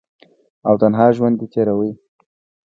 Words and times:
او 0.67 0.73
تنها 0.81 1.07
ژوند 1.15 1.37
ئې 1.41 1.47
تيرولو۔ 1.53 1.93